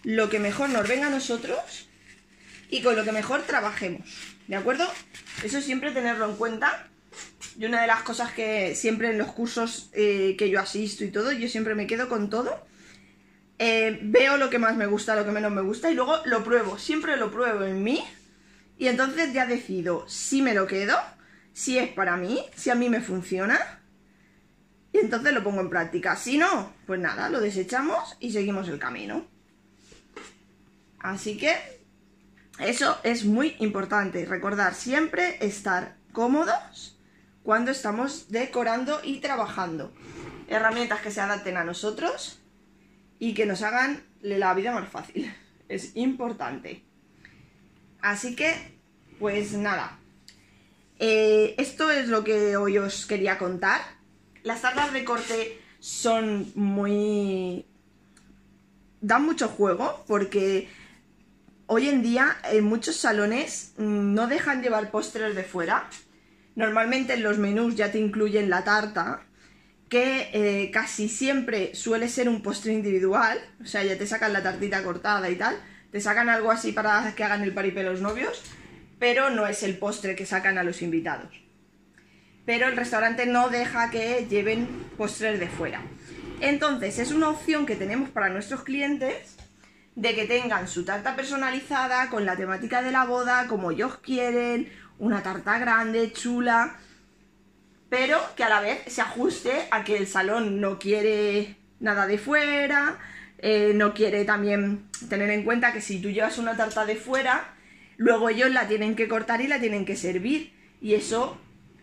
lo 0.05 0.29
que 0.29 0.39
mejor 0.39 0.69
nos 0.69 0.87
venga 0.87 1.07
a 1.07 1.11
nosotros 1.11 1.89
y 2.69 2.83
con 2.83 2.97
lo 2.97 3.05
que 3.05 3.13
mejor 3.13 3.43
trabajemos. 3.43 4.37
¿De 4.47 4.57
acuerdo? 4.57 4.87
Eso 5.43 5.61
siempre 5.61 5.91
tenerlo 5.93 6.29
en 6.29 6.37
cuenta. 6.37 6.89
Y 7.59 7.65
una 7.65 7.81
de 7.81 7.87
las 7.87 8.03
cosas 8.03 8.33
que 8.33 8.75
siempre 8.75 9.11
en 9.11 9.19
los 9.19 9.33
cursos 9.33 9.91
eh, 9.95 10.37
que 10.39 10.51
yo 10.51 10.61
asisto 10.61 11.05
y 11.05 11.11
todo, 11.11 11.33
yo 11.33 11.49
siempre 11.49 11.75
me 11.75 11.87
quedo 11.87 12.09
con 12.09 12.29
todo. 12.29 12.67
Eh, 13.59 13.99
veo 14.03 14.37
lo 14.39 14.51
que 14.51 14.59
más 14.59 14.77
me 14.77 14.87
gusta, 14.87 15.15
lo 15.15 15.25
que 15.25 15.31
menos 15.31 15.53
me 15.53 15.61
gusta 15.61 15.91
y 15.91 15.95
luego 15.95 16.17
lo 16.25 16.43
pruebo. 16.43 16.79
Siempre 16.79 17.17
lo 17.17 17.31
pruebo 17.31 17.65
en 17.65 17.83
mí 17.83 18.05
y 18.79 18.89
entonces 18.89 19.33
ya 19.33 19.47
decido 19.47 20.05
si 20.09 20.43
me 20.43 20.55
lo 20.55 20.67
quedo, 20.67 20.97
si 21.53 21.79
es 21.79 21.89
para 21.91 22.17
mí, 22.17 22.45
si 22.57 22.71
a 22.71 22.75
mí 22.75 22.89
me 22.89 23.01
funciona 23.01 23.81
y 24.93 24.99
entonces 24.99 25.33
lo 25.33 25.43
pongo 25.43 25.61
en 25.61 25.71
práctica. 25.71 26.17
Si 26.17 26.37
no, 26.37 26.73
pues 26.87 27.01
nada, 27.01 27.31
lo 27.31 27.41
desechamos 27.41 28.17
y 28.21 28.33
seguimos 28.33 28.69
el 28.69 28.79
camino. 28.79 29.27
Así 30.99 31.37
que 31.37 31.57
eso 32.59 32.99
es 33.03 33.25
muy 33.25 33.57
importante. 33.59 34.25
Recordar 34.27 34.75
siempre 34.75 35.39
estar 35.45 35.97
cómodos 36.13 36.99
cuando 37.43 37.71
estamos 37.71 38.31
decorando 38.31 39.01
y 39.03 39.21
trabajando. 39.21 39.93
Herramientas 40.49 41.01
que 41.01 41.11
se 41.11 41.21
adapten 41.21 41.57
a 41.57 41.65
nosotros 41.65 42.42
y 43.23 43.35
que 43.35 43.47
nos 43.47 43.63
hagan 43.63 44.03
la 44.21 44.53
vida 44.53 44.73
más 44.73 44.89
fácil. 44.89 45.33
Es 45.69 45.93
importante. 45.95 46.83
Así 48.03 48.35
que, 48.37 48.53
pues 49.19 49.53
nada. 49.53 49.99
Eh, 50.99 51.55
esto 51.57 51.91
es 51.91 52.09
lo 52.09 52.25
que 52.25 52.57
hoy 52.57 52.77
os 52.77 53.07
quería 53.07 53.39
contar 53.39 53.81
las 54.43 54.61
tartas 54.61 54.93
de 54.93 55.05
corte 55.05 55.61
son 55.79 56.51
muy... 56.55 57.65
dan 59.01 59.25
mucho 59.25 59.49
juego 59.49 60.05
porque 60.09 60.69
hoy 61.67 61.89
en 61.89 62.03
día 62.03 62.37
en 62.51 62.65
muchos 62.65 62.97
salones 62.97 63.73
mm, 63.79 64.15
no 64.15 64.27
dejan 64.27 64.63
llevar 64.63 64.91
postres 64.91 65.35
de 65.35 65.45
fuera. 65.45 65.89
Normalmente 66.57 67.15
en 67.15 67.23
los 67.23 67.39
menús 67.39 67.77
ya 67.77 67.93
te 67.93 67.99
incluyen 67.99 68.51
la 68.51 68.65
tarta, 68.65 69.27
que 69.93 70.31
eh, 70.33 70.71
casi 70.71 71.11
siempre 71.11 71.75
suele 71.75 72.09
ser 72.09 72.31
un 72.31 72.41
postre 72.43 72.73
individual, 72.73 73.39
o 73.63 73.67
sea, 73.67 73.85
ya 73.85 73.99
te 73.99 74.07
sacan 74.07 74.33
la 74.33 74.43
tartita 74.43 74.83
cortada 74.83 75.29
y 75.29 75.37
tal, 75.37 75.55
te 75.91 76.01
sacan 76.01 76.31
algo 76.31 76.51
así 76.51 76.73
para 76.73 77.15
que 77.15 77.25
hagan 77.25 77.43
el 77.43 77.53
paripé 77.53 77.83
los 77.83 78.01
novios, 78.01 78.43
pero 78.99 79.29
no 79.29 79.47
es 79.47 79.63
el 79.63 79.77
postre 79.77 80.17
que 80.17 80.25
sacan 80.25 80.57
a 80.57 80.65
los 80.65 80.81
invitados 80.81 81.43
pero 82.45 82.67
el 82.67 82.77
restaurante 82.77 83.27
no 83.27 83.49
deja 83.51 83.91
que 83.91 84.27
lleven 84.29 84.67
postres 84.97 85.39
de 85.39 85.49
fuera. 85.49 85.83
Entonces 86.41 86.99
es 86.99 87.13
una 87.13 87.29
opción 87.29 87.67
que 87.67 87.77
tenemos 87.77 88.11
para 88.11 88.29
nuestros 88.29 88.65
clientes 88.65 89.37
de 89.95 90.15
que 90.15 90.25
tengan 90.25 90.67
su 90.67 90.85
tarta 90.85 91.15
personalizada 91.15 92.09
con 92.09 92.25
la 92.25 92.37
temática 92.37 92.83
de 92.83 92.91
la 92.91 93.05
boda, 93.05 93.47
como 93.47 93.71
ellos 93.71 93.99
quieren, 93.99 94.73
una 94.99 95.23
tarta 95.23 95.59
grande, 95.59 96.13
chula, 96.13 96.77
pero 97.93 98.19
que 98.37 98.43
a 98.43 98.49
la 98.49 98.63
vez 98.63 98.81
se 98.87 99.03
ajuste 99.03 99.69
a 99.71 99.85
que 99.85 99.99
el 99.99 100.07
salón 100.07 100.63
no 100.63 100.79
quiere 100.79 101.57
nada 101.79 102.07
de 102.07 102.17
fuera, 102.17 102.99
eh, 103.37 103.73
no 103.75 103.93
quiere 103.93 104.25
también 104.25 104.89
tener 105.11 105.29
en 105.29 105.45
cuenta 105.45 105.75
que 105.75 105.83
si 105.83 106.01
tú 106.01 106.09
llevas 106.09 106.39
una 106.39 106.57
tarta 106.57 106.87
de 106.87 106.97
fuera, 106.97 107.53
luego 107.99 108.31
ellos 108.31 108.51
la 108.51 108.67
tienen 108.67 108.97
que 108.97 109.09
cortar 109.09 109.43
y 109.43 109.47
la 109.47 109.61
tienen 109.61 109.85
que 109.85 109.95
servir. 109.95 110.55
Y 110.81 110.95
eso 110.95 111.39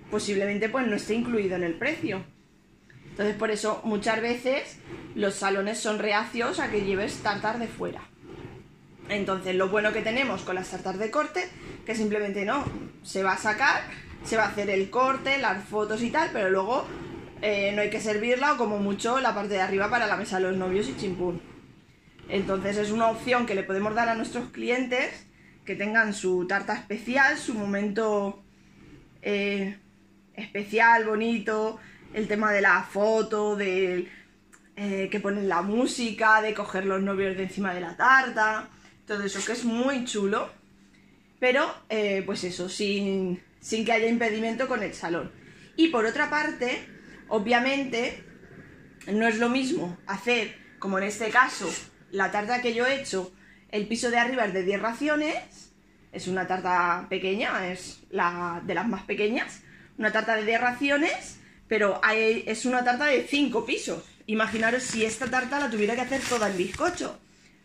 posiblemente 0.09 0.67
pues 0.67 0.87
no 0.87 0.95
esté 0.95 1.13
incluido 1.13 1.55
en 1.57 1.63
el 1.63 1.75
precio. 1.75 2.23
Entonces 3.11 3.35
por 3.35 3.51
eso 3.51 3.79
muchas 3.83 4.19
veces 4.19 4.79
los 5.13 5.35
salones 5.35 5.77
son 5.77 5.99
reacios 5.99 6.59
a 6.59 6.71
que 6.71 6.81
lleves 6.81 7.17
tartar 7.17 7.59
de 7.59 7.67
fuera. 7.67 8.01
Entonces 9.09 9.53
lo 9.53 9.69
bueno 9.69 9.93
que 9.93 10.01
tenemos 10.01 10.41
con 10.41 10.55
las 10.55 10.71
tartas 10.71 10.97
de 10.97 11.11
corte, 11.11 11.47
que 11.85 11.93
simplemente 11.93 12.45
no, 12.45 12.65
se 13.03 13.21
va 13.21 13.33
a 13.33 13.37
sacar, 13.37 13.83
se 14.23 14.37
va 14.37 14.43
a 14.43 14.47
hacer 14.49 14.69
el 14.69 14.89
corte, 14.89 15.37
las 15.37 15.63
fotos 15.63 16.01
y 16.01 16.11
tal, 16.11 16.29
pero 16.31 16.49
luego 16.49 16.85
eh, 17.41 17.71
no 17.73 17.81
hay 17.81 17.89
que 17.89 18.01
servirla 18.01 18.53
o 18.53 18.57
como 18.57 18.79
mucho 18.79 19.19
la 19.19 19.33
parte 19.33 19.53
de 19.53 19.61
arriba 19.61 19.89
para 19.89 20.07
la 20.07 20.17
mesa 20.17 20.37
de 20.37 20.43
los 20.43 20.57
novios 20.57 20.89
y 20.89 20.97
chimpún. 20.97 21.41
Entonces 22.27 22.77
es 22.77 22.91
una 22.91 23.07
opción 23.07 23.45
que 23.45 23.55
le 23.55 23.63
podemos 23.63 23.95
dar 23.95 24.09
a 24.09 24.15
nuestros 24.15 24.49
clientes 24.49 25.25
que 25.65 25.75
tengan 25.75 26.13
su 26.13 26.45
tarta 26.47 26.73
especial, 26.73 27.37
su 27.37 27.53
momento 27.53 28.43
eh, 29.21 29.77
especial, 30.33 31.05
bonito, 31.05 31.79
el 32.13 32.27
tema 32.27 32.51
de 32.51 32.61
la 32.61 32.83
foto, 32.83 33.55
de 33.55 34.07
eh, 34.75 35.09
que 35.11 35.19
ponen 35.19 35.47
la 35.47 35.61
música, 35.61 36.41
de 36.41 36.53
coger 36.53 36.85
los 36.85 37.01
novios 37.01 37.37
de 37.37 37.43
encima 37.43 37.73
de 37.73 37.81
la 37.81 37.95
tarta, 37.95 38.69
todo 39.05 39.23
eso 39.23 39.43
que 39.45 39.53
es 39.53 39.63
muy 39.63 40.05
chulo, 40.05 40.49
pero 41.39 41.67
pues 42.25 42.43
eso, 42.43 42.67
sin, 42.67 43.39
sin 43.59 43.85
que 43.85 43.91
haya 43.91 44.07
impedimento 44.07 44.67
con 44.67 44.83
el 44.83 44.93
salón. 44.93 45.31
Y 45.75 45.87
por 45.89 46.05
otra 46.05 46.29
parte, 46.29 46.87
obviamente, 47.27 48.23
no 49.11 49.27
es 49.27 49.37
lo 49.37 49.49
mismo 49.49 49.97
hacer, 50.07 50.55
como 50.79 50.97
en 50.97 51.05
este 51.05 51.29
caso, 51.29 51.69
la 52.11 52.31
tarta 52.31 52.61
que 52.61 52.73
yo 52.73 52.85
he 52.85 53.01
hecho, 53.01 53.31
el 53.71 53.87
piso 53.87 54.09
de 54.09 54.17
arriba 54.17 54.45
es 54.45 54.53
de 54.53 54.63
10 54.63 54.81
raciones, 54.81 55.71
es 56.11 56.27
una 56.27 56.47
tarta 56.47 57.05
pequeña, 57.09 57.71
es 57.71 58.01
la 58.09 58.61
de 58.65 58.73
las 58.73 58.87
más 58.87 59.03
pequeñas, 59.03 59.61
una 59.97 60.11
tarta 60.11 60.35
de 60.35 60.45
10 60.45 60.61
raciones, 60.61 61.39
pero 61.67 62.01
es 62.03 62.65
una 62.65 62.83
tarta 62.83 63.05
de 63.05 63.27
5 63.27 63.65
pisos. 63.65 64.03
Imaginaros 64.25 64.83
si 64.83 65.05
esta 65.05 65.29
tarta 65.29 65.59
la 65.59 65.69
tuviera 65.69 65.95
que 65.95 66.01
hacer 66.01 66.21
toda 66.21 66.49
en 66.49 66.57
bizcocho. 66.57 67.19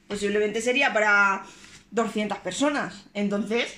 Posiblemente 0.09 0.61
sería 0.61 0.93
para 0.93 1.45
200 1.91 2.39
personas. 2.39 3.07
Entonces, 3.15 3.75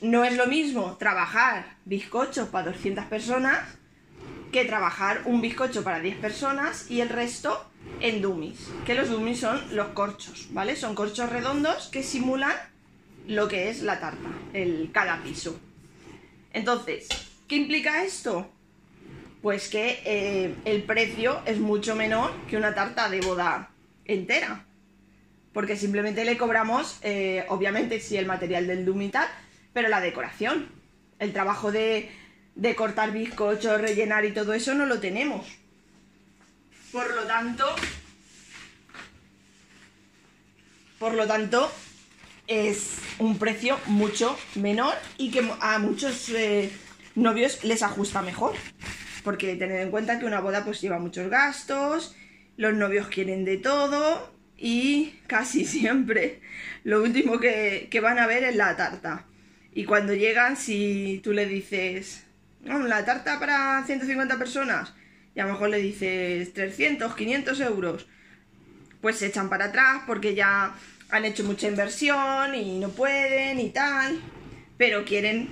no 0.00 0.24
es 0.24 0.36
lo 0.36 0.46
mismo 0.46 0.96
trabajar 0.98 1.76
bizcochos 1.84 2.48
para 2.48 2.72
200 2.72 3.04
personas 3.06 3.58
que 4.52 4.64
trabajar 4.64 5.22
un 5.24 5.40
bizcocho 5.40 5.82
para 5.82 6.00
10 6.00 6.16
personas 6.18 6.90
y 6.90 7.00
el 7.00 7.08
resto 7.08 7.68
en 8.00 8.22
dummies. 8.22 8.68
Que 8.84 8.94
los 8.94 9.10
dummies 9.10 9.40
son 9.40 9.76
los 9.76 9.88
corchos, 9.88 10.48
¿vale? 10.50 10.76
Son 10.76 10.94
corchos 10.94 11.28
redondos 11.30 11.88
que 11.88 12.02
simulan 12.02 12.54
lo 13.26 13.48
que 13.48 13.70
es 13.70 13.82
la 13.82 14.00
tarta, 14.00 14.28
el 14.52 14.90
cada 14.92 15.22
piso. 15.22 15.58
Entonces, 16.52 17.08
¿Qué 17.48 17.54
implica 17.54 18.02
esto? 18.02 18.50
Pues 19.40 19.68
que 19.68 20.00
eh, 20.04 20.54
el 20.64 20.82
precio 20.82 21.40
es 21.46 21.60
mucho 21.60 21.94
menor 21.94 22.32
que 22.48 22.56
una 22.56 22.74
tarta 22.74 23.08
de 23.08 23.20
boda 23.20 23.70
entera. 24.04 24.64
Porque 25.52 25.76
simplemente 25.76 26.24
le 26.24 26.36
cobramos, 26.36 26.98
eh, 27.02 27.44
obviamente, 27.48 28.00
sí, 28.00 28.16
el 28.16 28.26
material 28.26 28.66
del 28.66 28.84
Doom 28.84 29.02
y 29.02 29.08
tal, 29.10 29.28
pero 29.76 29.90
la 29.90 30.00
decoración. 30.00 30.70
El 31.18 31.34
trabajo 31.34 31.70
de, 31.70 32.10
de 32.54 32.74
cortar 32.74 33.12
bizcochos, 33.12 33.78
rellenar 33.78 34.24
y 34.24 34.32
todo 34.32 34.54
eso 34.54 34.72
no 34.72 34.86
lo 34.86 35.00
tenemos. 35.00 35.46
Por 36.90 37.14
lo 37.14 37.24
tanto, 37.24 37.66
por 40.98 41.12
lo 41.12 41.26
tanto, 41.26 41.70
es 42.46 43.00
un 43.18 43.38
precio 43.38 43.78
mucho 43.84 44.38
menor 44.54 44.94
y 45.18 45.30
que 45.30 45.46
a 45.60 45.78
muchos 45.78 46.30
eh, 46.30 46.72
novios 47.14 47.62
les 47.62 47.82
ajusta 47.82 48.22
mejor. 48.22 48.54
Porque 49.24 49.56
tened 49.56 49.82
en 49.82 49.90
cuenta 49.90 50.18
que 50.18 50.24
una 50.24 50.40
boda 50.40 50.64
pues 50.64 50.80
lleva 50.80 50.98
muchos 50.98 51.28
gastos, 51.28 52.16
los 52.56 52.72
novios 52.72 53.08
quieren 53.08 53.44
de 53.44 53.58
todo 53.58 54.32
y 54.56 55.20
casi 55.26 55.66
siempre 55.66 56.40
lo 56.82 57.02
último 57.02 57.38
que, 57.38 57.90
van 58.02 58.18
a 58.18 58.26
ver 58.26 58.42
es 58.42 58.56
la 58.56 58.74
tarta. 58.74 59.26
Y 59.76 59.84
cuando 59.84 60.14
llegan, 60.14 60.56
si 60.56 61.20
tú 61.22 61.34
le 61.34 61.44
dices, 61.44 62.24
la 62.64 63.04
tarta 63.04 63.38
para 63.38 63.84
150 63.84 64.38
personas, 64.38 64.94
y 65.34 65.40
a 65.40 65.44
lo 65.44 65.52
mejor 65.52 65.68
le 65.68 65.76
dices 65.76 66.54
300, 66.54 67.14
500 67.14 67.60
euros, 67.60 68.06
pues 69.02 69.18
se 69.18 69.26
echan 69.26 69.50
para 69.50 69.66
atrás 69.66 70.04
porque 70.06 70.34
ya 70.34 70.74
han 71.10 71.24
hecho 71.26 71.44
mucha 71.44 71.68
inversión 71.68 72.54
y 72.54 72.78
no 72.78 72.88
pueden 72.88 73.60
y 73.60 73.68
tal, 73.68 74.18
pero 74.78 75.04
quieren 75.04 75.50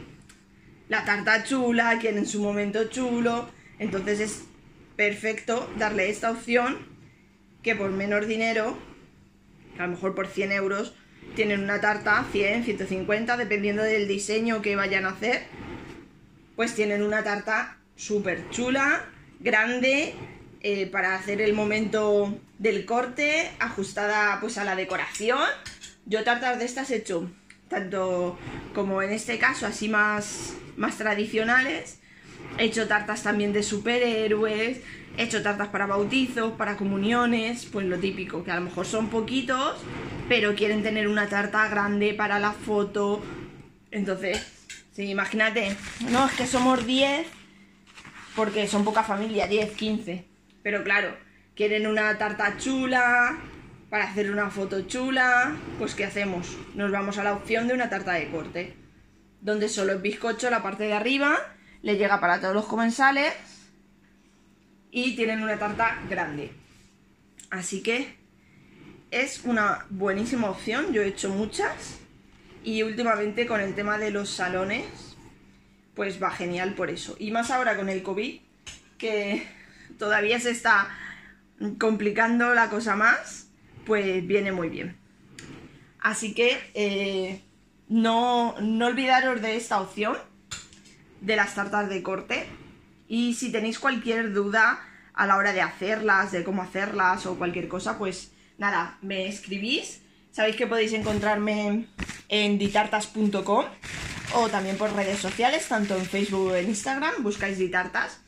la 0.89 1.05
tarta 1.05 1.45
chula, 1.45 1.99
quieren 2.01 2.27
su 2.27 2.41
momento 2.41 2.89
chulo, 2.89 3.51
entonces 3.79 4.21
es 4.21 4.45
perfecto 4.97 5.71
darle 5.77 6.09
esta 6.09 6.31
opción 6.31 6.79
que 7.63 7.77
por 7.77 7.91
menor 7.91 8.25
dinero, 8.25 8.79
a 9.79 9.83
lo 9.83 9.89
mejor 9.89 10.15
por 10.15 10.29
100 10.29 10.53
euros, 10.53 10.95
tienen 11.35 11.63
una 11.63 11.81
tarta 11.81 12.25
100, 12.31 12.65
150, 12.65 13.37
dependiendo 13.37 13.83
del 13.83 14.07
diseño 14.07 14.63
que 14.63 14.77
vayan 14.77 15.07
a 15.07 15.11
hacer, 15.11 15.43
pues 16.57 16.75
tienen 16.75 17.03
una 17.03 17.25
tarta 17.25 17.79
súper 17.97 18.49
chula, 18.51 19.05
grande, 19.41 20.15
eh, 20.61 20.87
para 20.87 21.15
hacer 21.15 21.41
el 21.41 21.53
momento 21.53 22.39
del 22.59 22.87
corte, 22.87 23.51
ajustada 23.59 24.39
pues 24.41 24.59
a 24.59 24.65
la 24.65 24.77
decoración. 24.77 25.47
Yo 26.07 26.25
tartas 26.25 26.59
de 26.59 26.65
estas 26.65 26.91
he 26.91 26.97
hecho 26.97 27.31
tanto 27.69 28.39
como 28.75 29.03
en 29.03 29.11
este 29.11 29.39
caso 29.39 29.67
así 29.67 29.89
más, 29.89 30.55
más 30.77 30.97
tradicionales, 30.97 31.99
He 32.59 32.65
hecho 32.65 32.87
tartas 32.87 33.23
también 33.23 33.53
de 33.53 33.63
superhéroes, 33.63 34.81
he 35.17 35.23
hecho 35.23 35.43
tartas 35.43 35.69
para 35.69 35.87
bautizos, 35.87 36.53
para 36.53 36.77
comuniones, 36.77 37.67
pues 37.67 37.87
lo 37.87 37.99
típico, 37.99 38.45
que 38.45 38.51
a 38.51 38.57
lo 38.57 38.63
mejor 38.63 38.87
son 38.87 39.09
poquitos, 39.09 39.77
pero 40.29 40.55
quieren 40.55 40.83
tener 40.83 41.09
una 41.09 41.29
tarta 41.29 41.69
grande 41.69 42.15
para 42.15 42.39
la 42.39 42.53
foto. 42.53 43.23
Entonces, 43.91 44.67
sí, 44.93 45.05
imagínate, 45.05 45.77
no, 46.11 46.27
es 46.27 46.33
que 46.33 46.47
somos 46.47 46.87
10, 46.87 47.27
porque 48.37 48.67
son 48.69 48.85
poca 48.85 49.03
familia, 49.03 49.47
10, 49.47 49.73
15. 49.73 50.25
Pero 50.63 50.85
claro, 50.85 51.17
quieren 51.55 51.87
una 51.87 52.17
tarta 52.19 52.57
chula, 52.57 53.39
para 53.95 54.11
hacer 54.11 54.33
una 54.33 54.51
foto 54.51 54.83
chula, 54.89 55.55
pues 55.79 55.95
¿qué 55.95 56.05
hacemos? 56.05 56.57
Nos 56.75 56.91
vamos 56.91 57.19
a 57.19 57.23
la 57.23 57.33
opción 57.33 57.69
de 57.69 57.75
una 57.75 57.91
tarta 57.91 58.15
de 58.15 58.29
corte, 58.29 58.75
donde 59.41 59.69
solo 59.69 59.93
es 59.93 60.03
bizcocho 60.03 60.51
la 60.51 60.65
parte 60.65 60.83
de 60.83 60.95
arriba 60.95 61.39
le 61.85 61.99
llega 61.99 62.19
para 62.19 62.41
todos 62.41 62.55
los 62.55 62.65
comensales 62.65 63.35
y 64.91 65.15
tienen 65.17 65.43
una 65.43 65.59
tarta 65.59 65.99
grande. 66.09 66.51
Así 67.51 67.83
que 67.83 68.17
es 69.11 69.45
una 69.45 69.85
buenísima 69.91 70.49
opción, 70.49 70.95
yo 70.95 71.03
he 71.03 71.09
hecho 71.09 71.29
muchas 71.29 71.99
y 72.65 72.83
últimamente 72.83 73.47
con 73.47 73.61
el 73.61 73.75
tema 73.75 73.99
de 73.99 74.11
los 74.11 74.31
salones 74.31 74.87
pues 75.95 76.23
va 76.23 76.31
genial 76.31 76.75
por 76.75 76.89
eso. 76.89 77.17
Y 77.19 77.31
más 77.31 77.51
ahora 77.51 77.77
con 77.77 77.91
el 77.91 78.03
COVID 78.03 78.41
que 78.97 79.47
todavía 79.99 80.41
se 80.41 80.53
está 80.53 80.89
complicando 81.79 82.55
la 82.55 82.71
cosa 82.71 82.97
más, 82.97 83.49
pues 83.85 84.27
viene 84.27 84.53
muy 84.53 84.71
bien. 84.71 84.97
Así 86.01 86.33
que 86.33 86.59
eh, 86.73 87.43
no, 87.91 88.55
no 88.63 88.87
olvidaros 88.87 89.43
de 89.43 89.57
esta 89.57 89.83
opción 89.83 90.17
de 91.25 91.37
las 91.37 91.55
tartas 91.55 91.89
de 91.89 92.03
corte. 92.03 92.47
Y 93.09 93.35
si 93.35 93.51
tenéis 93.51 93.79
cualquier 93.79 94.33
duda 94.33 94.81
a 95.15 95.27
la 95.27 95.37
hora 95.37 95.53
de 95.53 95.61
hacerlas, 95.61 96.33
de 96.33 96.45
cómo 96.45 96.63
hacerlas 96.63 97.27
o 97.27 97.37
cualquier 97.37 97.69
cosa, 97.69 97.99
pues 97.99 98.33
nada, 98.59 98.99
me 99.03 99.27
escribís. 99.27 100.01
Sabéis 100.33 100.57
que 100.57 100.67
podéis 100.67 100.93
encontrarme 100.93 101.87
en 102.29 102.59
ditartas.com 102.59 103.67
o 104.35 104.49
también 104.49 104.77
por 104.77 104.93
redes 104.93 105.21
sociales, 105.21 105.69
tanto 105.69 105.97
en 105.97 106.05
Facebook 106.05 106.51
o 106.51 106.55
en 106.57 106.69
Instagram, 106.69 107.23
buscáis 107.23 107.59
ditartas 107.59 108.21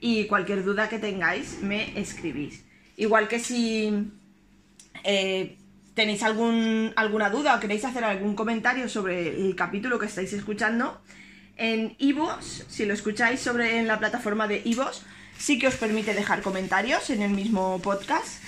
y 0.00 0.26
cualquier 0.26 0.64
duda 0.64 0.88
que 0.88 0.98
tengáis 0.98 1.60
me 1.62 1.98
escribís. 1.98 2.64
Igual 2.96 3.26
que 3.26 3.40
si 3.40 4.10
eh, 5.02 5.56
tenéis 5.94 6.22
algún, 6.22 6.92
alguna 6.94 7.30
duda 7.30 7.56
o 7.56 7.60
queréis 7.60 7.84
hacer 7.84 8.04
algún 8.04 8.36
comentario 8.36 8.88
sobre 8.88 9.28
el 9.28 9.56
capítulo 9.56 9.98
que 9.98 10.06
estáis 10.06 10.32
escuchando, 10.32 11.00
en 11.58 11.96
Ivos, 11.98 12.64
si 12.68 12.86
lo 12.86 12.94
escucháis 12.94 13.40
sobre 13.40 13.78
en 13.78 13.88
la 13.88 13.98
plataforma 13.98 14.48
de 14.48 14.62
Ivos, 14.64 15.02
sí 15.36 15.58
que 15.58 15.66
os 15.66 15.74
permite 15.74 16.14
dejar 16.14 16.40
comentarios 16.40 17.10
en 17.10 17.20
el 17.20 17.32
mismo 17.32 17.80
podcast. 17.80 18.42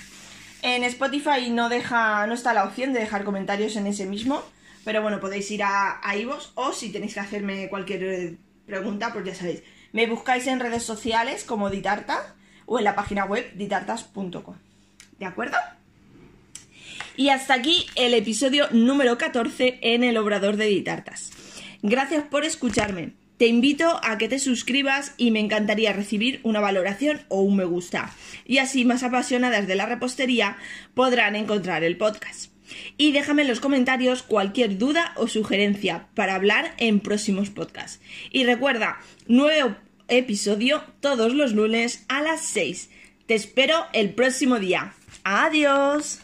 En 0.61 0.83
Spotify 0.83 1.49
no 1.49 1.69
deja, 1.69 2.25
no 2.27 2.33
está 2.33 2.53
la 2.53 2.63
opción 2.63 2.93
de 2.93 3.01
dejar 3.01 3.23
comentarios 3.23 3.75
en 3.75 3.87
ese 3.87 4.05
mismo, 4.05 4.43
pero 4.85 5.01
bueno, 5.01 5.19
podéis 5.19 5.51
ir 5.51 5.63
a, 5.63 5.99
a 6.01 6.15
Ivos 6.15 6.53
o 6.55 6.71
si 6.71 6.91
tenéis 6.91 7.15
que 7.15 7.19
hacerme 7.19 7.69
cualquier 7.69 8.03
eh, 8.03 8.37
pregunta, 8.65 9.11
pues 9.11 9.25
ya 9.25 9.35
sabéis. 9.35 9.63
Me 9.91 10.07
buscáis 10.07 10.47
en 10.47 10.59
redes 10.59 10.83
sociales 10.83 11.43
como 11.43 11.69
Ditarta 11.69 12.35
o 12.65 12.79
en 12.79 12.85
la 12.85 12.95
página 12.95 13.25
web 13.25 13.51
ditartas.com. 13.55 14.55
¿De 15.19 15.25
acuerdo? 15.25 15.57
Y 17.17 17.29
hasta 17.29 17.55
aquí 17.55 17.85
el 17.95 18.13
episodio 18.13 18.67
número 18.71 19.17
14 19.17 19.79
en 19.81 20.03
el 20.05 20.17
Obrador 20.17 20.55
de 20.55 20.65
Ditartas. 20.65 21.40
Gracias 21.81 22.23
por 22.23 22.45
escucharme. 22.45 23.13
Te 23.37 23.47
invito 23.47 23.99
a 24.03 24.19
que 24.19 24.29
te 24.29 24.37
suscribas 24.37 25.15
y 25.17 25.31
me 25.31 25.39
encantaría 25.39 25.93
recibir 25.93 26.41
una 26.43 26.59
valoración 26.59 27.21
o 27.27 27.41
un 27.41 27.55
me 27.55 27.65
gusta. 27.65 28.13
Y 28.45 28.59
así 28.59 28.85
más 28.85 29.01
apasionadas 29.01 29.67
de 29.67 29.73
la 29.73 29.87
repostería 29.87 30.57
podrán 30.93 31.35
encontrar 31.35 31.83
el 31.83 31.97
podcast. 31.97 32.51
Y 32.97 33.11
déjame 33.11 33.41
en 33.41 33.47
los 33.47 33.59
comentarios 33.59 34.21
cualquier 34.21 34.77
duda 34.77 35.13
o 35.15 35.27
sugerencia 35.27 36.07
para 36.13 36.35
hablar 36.35 36.75
en 36.77 36.99
próximos 36.99 37.49
podcasts. 37.49 37.99
Y 38.29 38.43
recuerda, 38.43 38.99
nuevo 39.27 39.75
episodio 40.07 40.83
todos 40.99 41.33
los 41.33 41.53
lunes 41.53 42.05
a 42.09 42.21
las 42.21 42.45
6. 42.45 42.91
Te 43.25 43.33
espero 43.33 43.85
el 43.93 44.11
próximo 44.11 44.59
día. 44.59 44.93
Adiós. 45.23 46.19